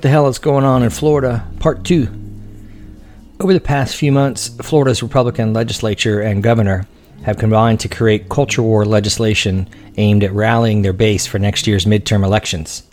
What 0.00 0.04
the 0.04 0.08
hell 0.08 0.28
is 0.28 0.38
going 0.38 0.64
on 0.64 0.82
in 0.82 0.88
Florida? 0.88 1.46
Part 1.58 1.84
2. 1.84 2.08
Over 3.38 3.52
the 3.52 3.60
past 3.60 3.96
few 3.96 4.10
months, 4.10 4.48
Florida's 4.62 5.02
Republican 5.02 5.52
legislature 5.52 6.22
and 6.22 6.42
governor 6.42 6.86
have 7.24 7.36
combined 7.36 7.80
to 7.80 7.88
create 7.88 8.30
culture 8.30 8.62
war 8.62 8.86
legislation 8.86 9.68
aimed 9.98 10.24
at 10.24 10.32
rallying 10.32 10.80
their 10.80 10.94
base 10.94 11.26
for 11.26 11.38
next 11.38 11.66
year's 11.66 11.84
midterm 11.84 12.24
elections. 12.24 12.84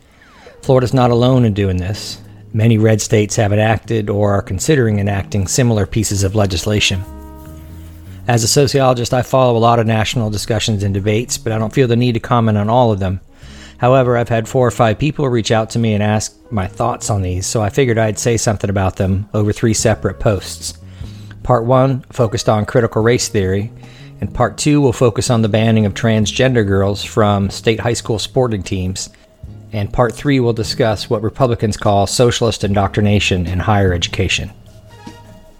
Florida's 0.61 0.93
not 0.93 1.09
alone 1.09 1.46
in 1.46 1.54
doing 1.54 1.78
this. 1.78 2.21
Many 2.51 2.78
red 2.78 3.00
states 3.00 3.37
have 3.37 3.54
enacted 3.54 4.10
or 4.10 4.33
are 4.33 4.42
considering 4.42 5.00
enacting 5.00 5.47
similar 5.47 5.86
pieces 5.86 6.25
of 6.25 6.36
legislation. 6.36 7.05
As 8.28 8.43
a 8.43 8.50
sociologist, 8.50 9.14
I 9.14 9.21
follow 9.21 9.55
a 9.55 9.60
lot 9.60 9.79
of 9.79 9.87
national 9.87 10.29
discussions 10.29 10.83
and 10.83 10.93
debates, 10.93 11.37
but 11.37 11.54
I 11.54 11.57
don't 11.57 11.74
feel 11.74 11.87
the 11.87 11.96
need 11.96 12.15
to 12.15 12.19
comment 12.19 12.57
on 12.57 12.69
all 12.69 12.92
of 12.92 13.00
them. 13.00 13.21
However, 13.77 14.17
I've 14.17 14.29
had 14.29 14.47
four 14.47 14.67
or 14.67 14.71
five 14.71 14.97
people 14.97 15.29
reach 15.29 15.51
out 15.51 15.69
to 15.71 15.79
me 15.79 15.93
and 15.93 16.01
ask 16.01 16.36
my 16.51 16.67
thoughts 16.67 17.09
on 17.09 17.21
these, 17.21 17.45
so 17.45 17.61
I 17.61 17.69
figured 17.69 17.97
I'd 17.97 18.17
say 18.17 18.37
something 18.37 18.69
about 18.69 18.95
them 18.95 19.29
over 19.33 19.53
three 19.53 19.73
separate 19.73 20.19
posts. 20.19 20.73
Part 21.43 21.65
1 21.65 22.01
focused 22.11 22.50
on 22.50 22.65
critical 22.65 23.01
race 23.01 23.27
theory, 23.29 23.71
and 24.19 24.33
Part 24.33 24.57
2 24.57 24.81
will 24.81 24.93
focus 24.93 25.29
on 25.29 25.41
the 25.41 25.50
banning 25.50 25.86
of 25.86 25.93
transgender 25.93 26.65
girls 26.65 27.03
from 27.03 27.50
state 27.50 27.79
high 27.79 27.93
school 27.93 28.17
sporting 28.17 28.63
teams, 28.63 29.09
and 29.71 29.93
Part 29.93 30.14
3 30.14 30.39
will 30.39 30.53
discuss 30.53 31.09
what 31.09 31.21
Republicans 31.21 31.78
call 31.78 32.08
socialist 32.08 32.64
indoctrination 32.64 33.45
in 33.45 33.59
higher 33.59 33.94
education. 33.94 34.52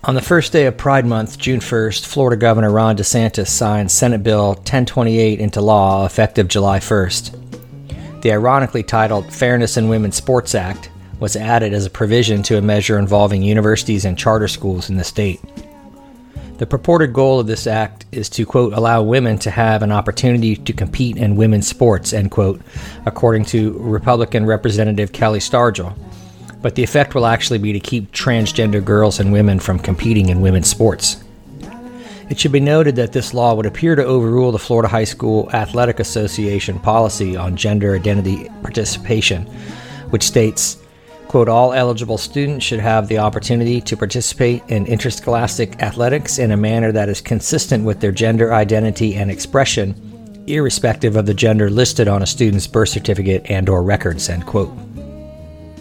On 0.04 0.16
the 0.16 0.22
first 0.22 0.54
day 0.54 0.66
of 0.66 0.78
Pride 0.78 1.06
Month, 1.06 1.38
June 1.38 1.60
1st, 1.60 2.06
Florida 2.06 2.40
Governor 2.40 2.72
Ron 2.72 2.98
DeSantis 2.98 3.48
signed 3.48 3.92
Senate 3.92 4.24
Bill 4.24 4.54
1028 4.54 5.40
into 5.40 5.62
law 5.62 6.06
effective 6.06 6.48
July 6.48 6.80
1st. 6.80 7.47
The 8.28 8.34
ironically 8.34 8.84
titled 8.84 9.34
Fairness 9.34 9.78
in 9.78 9.88
Women's 9.88 10.18
Sports 10.18 10.54
Act 10.54 10.90
was 11.18 11.38
added 11.38 11.74
as 11.74 11.86
a 11.86 11.90
provision 11.90 12.44
to 12.44 12.58
a 12.58 12.62
measure 12.62 13.00
involving 13.00 13.42
universities 13.42 14.04
and 14.04 14.18
charter 14.18 14.50
schools 14.50 14.90
in 14.90 14.98
the 14.98 15.06
state. 15.06 15.40
The 16.58 16.66
purported 16.66 17.14
goal 17.14 17.40
of 17.40 17.48
this 17.48 17.68
act 17.68 18.06
is 18.12 18.28
to, 18.32 18.46
quote, 18.46 18.74
allow 18.74 19.02
women 19.02 19.38
to 19.40 19.50
have 19.50 19.82
an 19.82 19.94
opportunity 19.94 20.58
to 20.58 20.74
compete 20.74 21.16
in 21.16 21.38
women's 21.38 21.70
sports, 21.70 22.12
end 22.12 22.32
quote, 22.32 22.60
according 23.06 23.46
to 23.46 23.78
Republican 23.80 24.46
Representative 24.46 25.14
Kelli 25.14 25.40
Stargel. 25.40 25.98
But 26.62 26.76
the 26.76 26.84
effect 26.84 27.16
will 27.16 27.28
actually 27.28 27.60
be 27.60 27.72
to 27.72 27.80
keep 27.80 28.12
transgender 28.12 28.84
girls 28.84 29.22
and 29.22 29.32
women 29.32 29.58
from 29.58 29.80
competing 29.80 30.28
in 30.28 30.42
women's 30.42 30.68
sports. 30.68 31.24
It 32.30 32.38
should 32.38 32.52
be 32.52 32.60
noted 32.60 32.98
that 32.98 33.14
this 33.14 33.34
law 33.34 33.54
would 33.54 33.66
appear 33.66 33.96
to 33.96 34.04
overrule 34.04 34.52
the 34.52 34.60
Florida 34.60 34.90
High 34.90 35.06
School 35.06 35.50
Athletic 35.54 36.02
Association 36.02 36.78
policy 36.78 37.38
on 37.38 37.56
gender 37.56 37.96
identity 37.96 38.50
participation, 38.62 39.46
which 40.10 40.24
states, 40.24 40.78
quote, 41.30 41.48
all 41.48 41.72
eligible 41.72 42.18
students 42.18 42.66
should 42.66 42.82
have 42.82 43.08
the 43.08 43.20
opportunity 43.20 43.80
to 43.80 43.96
participate 43.96 44.62
in 44.68 44.86
interscholastic 44.88 45.82
athletics 45.82 46.38
in 46.38 46.52
a 46.52 46.58
manner 46.58 46.92
that 46.92 47.08
is 47.08 47.22
consistent 47.22 47.86
with 47.86 48.02
their 48.02 48.12
gender 48.12 48.54
identity 48.54 49.16
and 49.16 49.32
expression, 49.32 50.44
irrespective 50.48 51.16
of 51.16 51.28
the 51.28 51.34
gender 51.34 51.70
listed 51.70 52.10
on 52.10 52.22
a 52.22 52.28
student's 52.28 52.68
birth 52.68 52.90
certificate 52.90 53.50
and 53.50 53.70
or 53.70 53.82
records, 53.82 54.28
end 54.28 54.46
quote. 54.46 54.87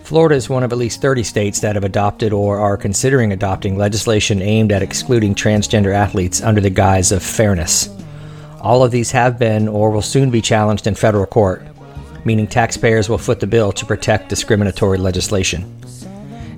Florida 0.07 0.37
is 0.37 0.49
one 0.49 0.62
of 0.62 0.71
at 0.71 0.79
least 0.79 1.03
30 1.03 1.25
states 1.25 1.59
that 1.59 1.75
have 1.75 1.83
adopted 1.83 2.33
or 2.33 2.61
are 2.61 2.77
considering 2.77 3.33
adopting 3.33 3.77
legislation 3.77 4.41
aimed 4.41 4.71
at 4.71 4.81
excluding 4.81 5.35
transgender 5.35 5.93
athletes 5.93 6.41
under 6.41 6.61
the 6.61 6.71
guise 6.71 7.11
of 7.11 7.25
fairness. 7.25 7.89
All 8.61 8.84
of 8.84 8.93
these 8.93 9.11
have 9.11 9.37
been 9.37 9.67
or 9.67 9.91
will 9.91 10.03
soon 10.03 10.31
be 10.31 10.41
challenged 10.41 10.87
in 10.87 10.95
federal 10.95 11.27
court, 11.27 11.67
meaning 12.25 12.47
taxpayers 12.47 13.09
will 13.09 13.19
foot 13.19 13.41
the 13.41 13.49
bill 13.49 13.73
to 13.73 13.84
protect 13.84 14.29
discriminatory 14.29 14.97
legislation. 14.97 15.77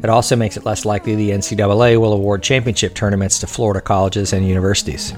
It 0.02 0.10
also 0.10 0.36
makes 0.36 0.58
it 0.58 0.66
less 0.66 0.84
likely 0.84 1.14
the 1.14 1.30
NCAA 1.30 1.98
will 1.98 2.12
award 2.12 2.42
championship 2.42 2.92
tournaments 2.92 3.38
to 3.38 3.46
Florida 3.46 3.80
colleges 3.80 4.34
and 4.34 4.46
universities. 4.46 5.14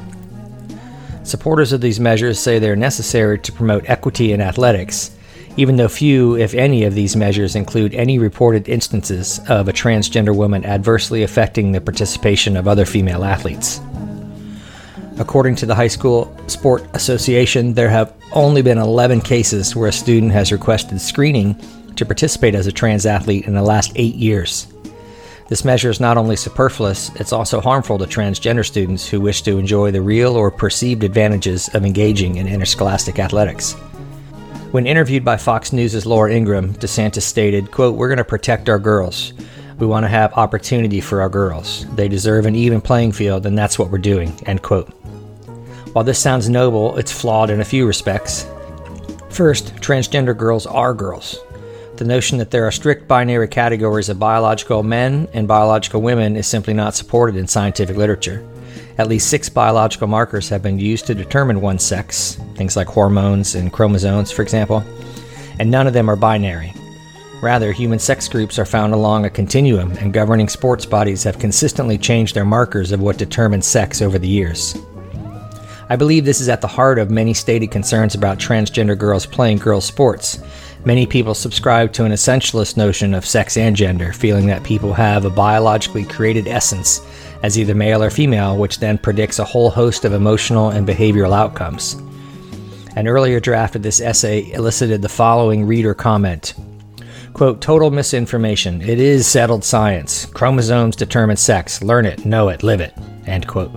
Supporters 1.24 1.72
of 1.72 1.80
these 1.80 1.98
measures 1.98 2.38
say 2.38 2.60
they 2.60 2.70
are 2.70 2.76
necessary 2.76 3.40
to 3.40 3.50
promote 3.50 3.90
equity 3.90 4.30
in 4.30 4.40
athletics 4.40 5.16
even 5.60 5.76
though 5.76 5.88
few, 5.88 6.38
if 6.38 6.54
any, 6.54 6.84
of 6.84 6.94
these 6.94 7.14
measures 7.14 7.54
include 7.54 7.92
any 7.92 8.18
reported 8.18 8.66
instances 8.66 9.40
of 9.46 9.68
a 9.68 9.74
transgender 9.74 10.34
woman 10.34 10.64
adversely 10.64 11.22
affecting 11.22 11.70
the 11.70 11.80
participation 11.82 12.56
of 12.56 12.66
other 12.66 12.86
female 12.86 13.24
athletes. 13.24 13.78
According 15.18 15.56
to 15.56 15.66
the 15.66 15.74
High 15.74 15.88
School 15.88 16.34
Sport 16.46 16.88
Association, 16.94 17.74
there 17.74 17.90
have 17.90 18.14
only 18.32 18.62
been 18.62 18.78
11 18.78 19.20
cases 19.20 19.76
where 19.76 19.90
a 19.90 19.92
student 19.92 20.32
has 20.32 20.50
requested 20.50 20.98
screening 20.98 21.54
to 21.96 22.06
participate 22.06 22.54
as 22.54 22.66
a 22.66 22.72
trans 22.72 23.04
athlete 23.04 23.44
in 23.44 23.52
the 23.52 23.62
last 23.62 23.92
eight 23.96 24.14
years. 24.14 24.66
This 25.50 25.62
measure 25.62 25.90
is 25.90 26.00
not 26.00 26.16
only 26.16 26.36
superfluous, 26.36 27.10
it's 27.16 27.34
also 27.34 27.60
harmful 27.60 27.98
to 27.98 28.06
transgender 28.06 28.64
students 28.64 29.06
who 29.06 29.20
wish 29.20 29.42
to 29.42 29.58
enjoy 29.58 29.90
the 29.90 30.00
real 30.00 30.36
or 30.36 30.50
perceived 30.50 31.04
advantages 31.04 31.68
of 31.74 31.84
engaging 31.84 32.36
in 32.36 32.48
interscholastic 32.48 33.18
athletics. 33.18 33.76
When 34.70 34.86
interviewed 34.86 35.24
by 35.24 35.36
Fox 35.36 35.72
News' 35.72 36.06
Laura 36.06 36.32
Ingraham, 36.32 36.74
DeSantis 36.74 37.22
stated, 37.22 37.72
quote, 37.72 37.96
We're 37.96 38.06
going 38.06 38.18
to 38.18 38.24
protect 38.24 38.68
our 38.68 38.78
girls. 38.78 39.32
We 39.80 39.86
want 39.88 40.04
to 40.04 40.08
have 40.08 40.32
opportunity 40.34 41.00
for 41.00 41.20
our 41.20 41.28
girls. 41.28 41.86
They 41.96 42.06
deserve 42.06 42.46
an 42.46 42.54
even 42.54 42.80
playing 42.80 43.10
field, 43.10 43.46
and 43.46 43.58
that's 43.58 43.80
what 43.80 43.90
we're 43.90 43.98
doing, 43.98 44.32
end 44.46 44.62
quote. 44.62 44.88
While 45.92 46.04
this 46.04 46.20
sounds 46.20 46.48
noble, 46.48 46.96
it's 46.98 47.10
flawed 47.10 47.50
in 47.50 47.60
a 47.60 47.64
few 47.64 47.84
respects. 47.84 48.46
First, 49.28 49.74
transgender 49.78 50.38
girls 50.38 50.66
are 50.66 50.94
girls. 50.94 51.40
The 51.96 52.04
notion 52.04 52.38
that 52.38 52.52
there 52.52 52.64
are 52.64 52.70
strict 52.70 53.08
binary 53.08 53.48
categories 53.48 54.08
of 54.08 54.20
biological 54.20 54.84
men 54.84 55.26
and 55.32 55.48
biological 55.48 56.00
women 56.00 56.36
is 56.36 56.46
simply 56.46 56.74
not 56.74 56.94
supported 56.94 57.34
in 57.34 57.48
scientific 57.48 57.96
literature. 57.96 58.48
At 59.00 59.08
least 59.08 59.30
six 59.30 59.48
biological 59.48 60.08
markers 60.08 60.50
have 60.50 60.62
been 60.62 60.78
used 60.78 61.06
to 61.06 61.14
determine 61.14 61.62
one's 61.62 61.82
sex, 61.82 62.34
things 62.54 62.76
like 62.76 62.86
hormones 62.86 63.54
and 63.54 63.72
chromosomes, 63.72 64.30
for 64.30 64.42
example, 64.42 64.84
and 65.58 65.70
none 65.70 65.86
of 65.86 65.94
them 65.94 66.10
are 66.10 66.16
binary. 66.16 66.74
Rather, 67.40 67.72
human 67.72 67.98
sex 67.98 68.28
groups 68.28 68.58
are 68.58 68.66
found 68.66 68.92
along 68.92 69.24
a 69.24 69.30
continuum, 69.30 69.92
and 69.92 70.12
governing 70.12 70.50
sports 70.50 70.84
bodies 70.84 71.24
have 71.24 71.38
consistently 71.38 71.96
changed 71.96 72.34
their 72.34 72.44
markers 72.44 72.92
of 72.92 73.00
what 73.00 73.16
determines 73.16 73.66
sex 73.66 74.02
over 74.02 74.18
the 74.18 74.28
years. 74.28 74.76
I 75.88 75.96
believe 75.96 76.26
this 76.26 76.42
is 76.42 76.50
at 76.50 76.60
the 76.60 76.68
heart 76.68 76.98
of 76.98 77.10
many 77.10 77.32
stated 77.32 77.70
concerns 77.70 78.14
about 78.14 78.36
transgender 78.36 78.98
girls 78.98 79.24
playing 79.24 79.60
girls' 79.60 79.86
sports. 79.86 80.40
Many 80.84 81.06
people 81.06 81.34
subscribe 81.34 81.92
to 81.92 82.04
an 82.04 82.12
essentialist 82.12 82.78
notion 82.78 83.12
of 83.12 83.26
sex 83.26 83.58
and 83.58 83.76
gender, 83.76 84.14
feeling 84.14 84.46
that 84.46 84.64
people 84.64 84.94
have 84.94 85.26
a 85.26 85.30
biologically 85.30 86.04
created 86.04 86.48
essence 86.48 87.06
as 87.42 87.58
either 87.58 87.74
male 87.74 88.02
or 88.02 88.08
female, 88.08 88.56
which 88.56 88.80
then 88.80 88.96
predicts 88.96 89.38
a 89.38 89.44
whole 89.44 89.68
host 89.68 90.06
of 90.06 90.14
emotional 90.14 90.70
and 90.70 90.88
behavioral 90.88 91.36
outcomes. 91.36 91.94
An 92.96 93.06
earlier 93.06 93.40
draft 93.40 93.76
of 93.76 93.82
this 93.82 94.00
essay 94.00 94.50
elicited 94.52 95.02
the 95.02 95.08
following 95.08 95.66
reader 95.66 95.94
comment 95.94 96.54
Quote, 97.32 97.60
total 97.60 97.90
misinformation. 97.90 98.82
It 98.82 98.98
is 98.98 99.26
settled 99.26 99.64
science. 99.64 100.26
Chromosomes 100.26 100.96
determine 100.96 101.36
sex. 101.36 101.80
Learn 101.80 102.04
it, 102.04 102.26
know 102.26 102.48
it, 102.48 102.62
live 102.62 102.80
it. 102.80 102.92
End 103.26 103.46
quote. 103.46 103.72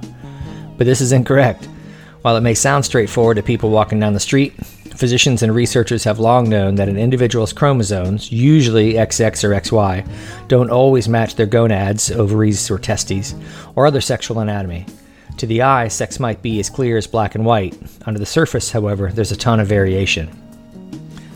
But 0.77 0.85
this 0.85 1.01
is 1.01 1.11
incorrect. 1.11 1.65
While 2.23 2.35
it 2.35 2.41
may 2.41 2.55
sound 2.55 2.83
straightforward 2.83 3.37
to 3.37 3.43
people 3.43 3.69
walking 3.69 3.99
down 3.99 4.13
the 4.13 4.19
street, 4.19 4.53
Physicians 4.95 5.41
and 5.41 5.53
researchers 5.53 6.03
have 6.03 6.19
long 6.19 6.47
known 6.47 6.75
that 6.75 6.87
an 6.87 6.97
individual's 6.97 7.51
chromosomes, 7.51 8.31
usually 8.31 8.93
XX 8.93 9.43
or 9.43 9.49
XY, 9.49 10.07
don't 10.47 10.69
always 10.69 11.09
match 11.09 11.35
their 11.35 11.47
gonads, 11.47 12.11
ovaries, 12.11 12.69
or 12.69 12.77
testes, 12.77 13.33
or 13.75 13.87
other 13.87 14.01
sexual 14.01 14.39
anatomy. 14.39 14.85
To 15.37 15.47
the 15.47 15.63
eye, 15.63 15.87
sex 15.87 16.19
might 16.19 16.41
be 16.43 16.59
as 16.59 16.69
clear 16.69 16.97
as 16.97 17.07
black 17.07 17.33
and 17.33 17.43
white. 17.43 17.75
Under 18.05 18.19
the 18.19 18.25
surface, 18.25 18.71
however, 18.71 19.11
there's 19.11 19.31
a 19.31 19.35
ton 19.35 19.59
of 19.59 19.67
variation. 19.67 20.29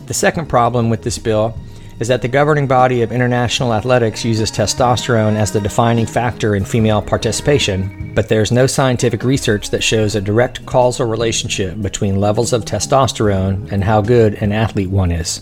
The 0.06 0.14
second 0.14 0.48
problem 0.48 0.90
with 0.90 1.02
this 1.02 1.18
bill 1.18 1.58
is 2.00 2.08
that 2.08 2.22
the 2.22 2.28
governing 2.28 2.68
body 2.68 3.02
of 3.02 3.12
international 3.12 3.74
athletics 3.74 4.24
uses 4.24 4.52
testosterone 4.52 5.36
as 5.36 5.52
the 5.52 5.60
defining 5.60 6.06
factor 6.06 6.56
in 6.56 6.64
female 6.64 7.02
participation, 7.02 8.14
but 8.14 8.30
there's 8.30 8.52
no 8.52 8.68
scientific 8.68 9.24
research 9.24 9.72
that 9.72 9.84
shows 9.84 10.14
a 10.14 10.22
direct 10.22 10.64
causal 10.68 11.08
relationship 11.08 11.82
between 11.82 12.20
levels 12.20 12.54
of 12.54 12.66
testosterone 12.66 13.72
and 13.72 13.84
how 13.84 14.00
good 14.00 14.36
an 14.36 14.52
athlete 14.52 14.92
one 14.92 15.12
is. 15.12 15.42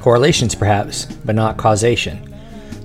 Correlations, 0.00 0.54
perhaps, 0.54 1.04
but 1.04 1.34
not 1.34 1.58
causation. 1.58 2.34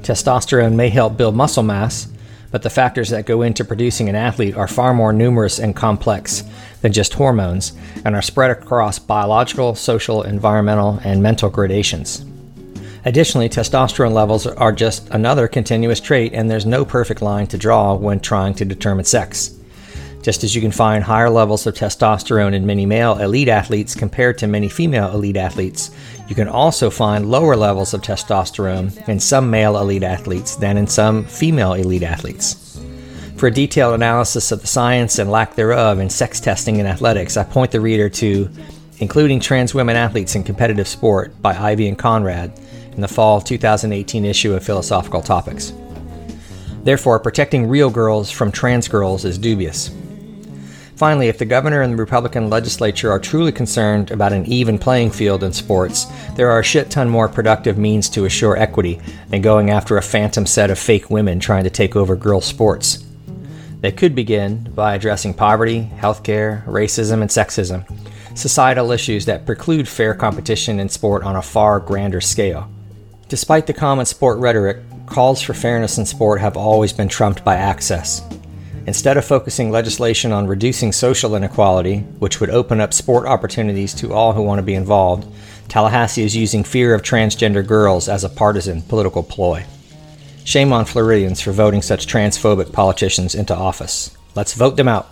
Testosterone 0.01 0.75
may 0.75 0.89
help 0.89 1.15
build 1.15 1.35
muscle 1.35 1.63
mass, 1.63 2.09
but 2.51 2.63
the 2.63 2.69
factors 2.69 3.09
that 3.09 3.25
go 3.25 3.43
into 3.43 3.63
producing 3.63 4.09
an 4.09 4.15
athlete 4.15 4.55
are 4.55 4.67
far 4.67 4.93
more 4.93 5.13
numerous 5.13 5.59
and 5.59 5.75
complex 5.75 6.43
than 6.81 6.91
just 6.91 7.13
hormones 7.13 7.73
and 8.03 8.15
are 8.15 8.21
spread 8.21 8.51
across 8.51 8.99
biological, 8.99 9.75
social, 9.75 10.23
environmental, 10.23 10.99
and 11.03 11.21
mental 11.21 11.49
gradations. 11.49 12.25
Additionally, 13.05 13.47
testosterone 13.47 14.13
levels 14.13 14.45
are 14.45 14.71
just 14.71 15.09
another 15.09 15.47
continuous 15.47 15.99
trait, 15.99 16.33
and 16.33 16.49
there's 16.49 16.65
no 16.65 16.83
perfect 16.83 17.21
line 17.21 17.47
to 17.47 17.57
draw 17.57 17.93
when 17.93 18.19
trying 18.19 18.53
to 18.55 18.65
determine 18.65 19.05
sex. 19.05 19.55
Just 20.21 20.43
as 20.43 20.53
you 20.53 20.61
can 20.61 20.71
find 20.71 21.01
higher 21.01 21.29
levels 21.29 21.65
of 21.65 21.75
testosterone 21.75 22.53
in 22.53 22.65
many 22.65 22.85
male 22.85 23.17
elite 23.19 23.47
athletes 23.47 23.95
compared 23.95 24.37
to 24.37 24.47
many 24.47 24.67
female 24.67 25.09
elite 25.11 25.37
athletes, 25.37 25.91
You 26.27 26.35
can 26.35 26.47
also 26.47 26.91
find 26.91 27.31
lower 27.31 27.55
levels 27.55 27.95
of 27.95 28.01
testosterone 28.01 29.07
in 29.07 29.19
some 29.19 29.49
male 29.49 29.79
elite 29.79 30.03
athletes 30.03 30.55
than 30.55 30.77
in 30.77 30.85
some 30.85 31.23
female 31.23 31.73
elite 31.73 32.03
athletes. 32.03 32.79
For 33.35 33.47
a 33.47 33.51
detailed 33.51 33.95
analysis 33.95 34.51
of 34.51 34.61
the 34.61 34.67
science 34.67 35.17
and 35.17 35.31
lack 35.31 35.55
thereof 35.55 35.97
in 35.97 36.07
sex 36.07 36.39
testing 36.39 36.75
in 36.75 36.85
athletics, 36.85 37.35
I 37.35 37.45
point 37.45 37.71
the 37.71 37.81
reader 37.81 38.09
to 38.09 38.47
Including 38.99 39.39
Trans 39.39 39.73
Women 39.73 39.95
Athletes 39.95 40.35
in 40.35 40.43
Competitive 40.43 40.87
Sport 40.87 41.41
by 41.41 41.55
Ivy 41.55 41.87
and 41.87 41.97
Conrad 41.97 42.51
in 42.99 43.01
the 43.01 43.07
fall 43.07 43.39
2018 43.39 44.25
issue 44.25 44.53
of 44.53 44.61
Philosophical 44.61 45.21
Topics. 45.21 45.71
Therefore, 46.83 47.17
protecting 47.17 47.65
real 47.65 47.89
girls 47.89 48.29
from 48.29 48.51
trans 48.51 48.89
girls 48.89 49.23
is 49.23 49.37
dubious. 49.37 49.89
Finally, 50.97 51.29
if 51.29 51.37
the 51.37 51.45
governor 51.45 51.81
and 51.81 51.93
the 51.93 51.97
Republican 51.97 52.49
legislature 52.49 53.09
are 53.09 53.17
truly 53.17 53.53
concerned 53.53 54.11
about 54.11 54.33
an 54.33 54.45
even 54.47 54.77
playing 54.77 55.11
field 55.11 55.45
in 55.45 55.53
sports, 55.53 56.07
there 56.35 56.51
are 56.51 56.59
a 56.59 56.63
shit 56.63 56.89
ton 56.89 57.07
more 57.07 57.29
productive 57.29 57.77
means 57.77 58.09
to 58.09 58.25
assure 58.25 58.57
equity 58.57 58.99
than 59.29 59.41
going 59.41 59.69
after 59.69 59.95
a 59.95 60.01
phantom 60.01 60.45
set 60.45 60.69
of 60.69 60.77
fake 60.77 61.09
women 61.09 61.39
trying 61.39 61.63
to 61.63 61.69
take 61.69 61.95
over 61.95 62.17
girls' 62.17 62.43
sports. 62.43 63.05
They 63.79 63.93
could 63.93 64.13
begin 64.13 64.73
by 64.75 64.95
addressing 64.95 65.35
poverty, 65.35 65.89
healthcare, 65.99 66.65
racism, 66.65 67.21
and 67.21 67.29
sexism, 67.29 67.87
societal 68.37 68.91
issues 68.91 69.23
that 69.23 69.45
preclude 69.45 69.87
fair 69.87 70.13
competition 70.13 70.81
in 70.81 70.89
sport 70.89 71.23
on 71.23 71.37
a 71.37 71.41
far 71.41 71.79
grander 71.79 72.19
scale. 72.19 72.69
Despite 73.29 73.67
the 73.67 73.73
common 73.73 74.07
sport 74.07 74.39
rhetoric, 74.39 74.79
calls 75.05 75.39
for 75.39 75.53
fairness 75.53 75.99
in 75.99 76.07
sport 76.07 76.41
have 76.41 76.57
always 76.57 76.91
been 76.91 77.07
trumped 77.07 77.45
by 77.45 77.57
access. 77.57 78.23
Instead 78.87 79.17
of 79.17 79.25
focusing 79.25 79.69
legislation 79.69 80.31
on 80.31 80.47
reducing 80.47 80.91
social 80.91 81.35
inequality, 81.35 81.99
which 82.17 82.39
would 82.39 82.49
open 82.49 82.81
up 82.81 82.91
sport 82.91 83.27
opportunities 83.27 83.93
to 83.93 84.13
all 84.13 84.33
who 84.33 84.41
want 84.41 84.57
to 84.57 84.63
be 84.63 84.73
involved, 84.73 85.31
Tallahassee 85.67 86.23
is 86.23 86.35
using 86.35 86.63
fear 86.63 86.95
of 86.95 87.03
transgender 87.03 87.65
girls 87.65 88.09
as 88.09 88.23
a 88.23 88.29
partisan 88.29 88.81
political 88.81 89.21
ploy. 89.21 89.63
Shame 90.43 90.73
on 90.73 90.85
Floridians 90.85 91.39
for 91.39 91.51
voting 91.51 91.83
such 91.83 92.07
transphobic 92.07 92.73
politicians 92.73 93.35
into 93.35 93.55
office. 93.55 94.17
Let's 94.33 94.55
vote 94.55 94.75
them 94.75 94.87
out. 94.87 95.07